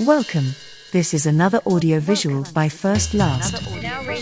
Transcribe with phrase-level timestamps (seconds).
[0.00, 0.54] Welcome.
[0.92, 3.66] This is another audiovisual by First Last.
[3.66, 4.12] Another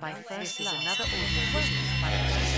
[0.00, 2.51] by First Last.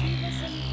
[0.00, 0.67] Jesus and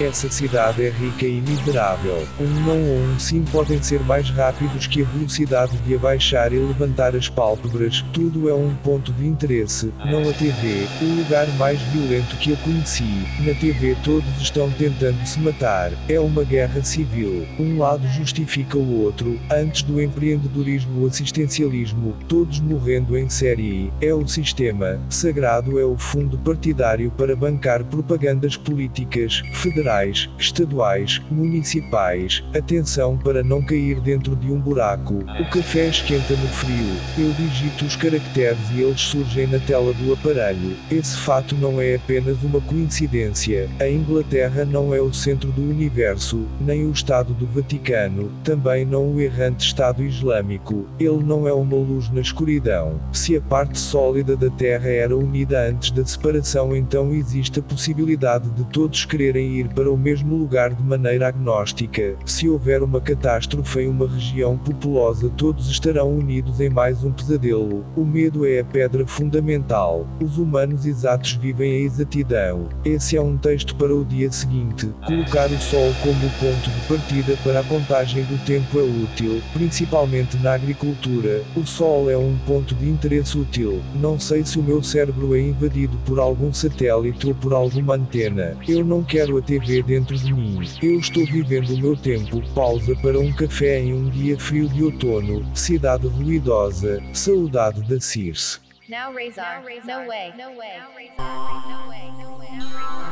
[0.00, 2.26] Essa cidade é rica e miserável.
[2.40, 6.58] Um não ou um sim podem ser mais rápidos que a velocidade de abaixar e
[6.58, 8.02] levantar as pálpebras.
[8.12, 12.56] Tudo é um ponto de interesse, não a TV, o lugar mais violento que eu
[12.58, 13.26] conheci.
[13.40, 15.92] Na TV todos estão tentando se matar.
[16.08, 17.46] É uma guerra civil.
[17.58, 19.38] Um lado justifica o outro.
[19.50, 23.92] Antes do empreendedorismo, o assistencialismo, todos morrendo em série.
[24.00, 24.98] É o sistema.
[25.10, 29.42] Sagrado é o fundo partidário para bancar propagandas políticas,
[29.82, 32.42] federais, estaduais, municipais.
[32.56, 35.14] Atenção para não cair dentro de um buraco.
[35.14, 36.96] O café esquenta no frio.
[37.18, 40.76] Eu digito os caracteres e eles surgem na tela do aparelho.
[40.90, 43.68] Esse fato não é apenas uma coincidência.
[43.80, 49.14] A Inglaterra não é o centro do universo, nem o Estado do Vaticano, também não
[49.14, 50.86] o errante Estado Islâmico.
[51.00, 53.00] Ele não é uma luz na escuridão.
[53.12, 58.48] Se a parte sólida da Terra era unida antes da separação, então existe a possibilidade
[58.50, 62.16] de todos quererem ir para o mesmo lugar de maneira agnóstica.
[62.24, 67.84] Se houver uma catástrofe em uma região populosa, todos estarão unidos em mais um pesadelo.
[67.96, 70.06] O medo é a pedra fundamental.
[70.20, 72.68] Os humanos exatos vivem a exatidão.
[72.84, 74.90] Esse é um texto para o dia seguinte.
[75.06, 80.36] Colocar o sol como ponto de partida para a contagem do tempo é útil, principalmente
[80.38, 81.42] na agricultura.
[81.56, 83.80] O sol é um ponto de interesse útil.
[83.94, 88.56] Não sei se o meu cérebro é invadido por algum satélite ou por alguma antena.
[88.68, 90.60] Eu não quero a dentro de mim.
[90.82, 92.42] Eu estou vivendo o meu tempo.
[92.54, 95.44] Pausa para um café em um dia frio de outono.
[95.54, 97.02] Cidade ruidosa.
[97.12, 98.60] Saudade da Circe.
[98.88, 100.78] Now Razor, no way, no way.
[100.78, 103.11] No way, no way.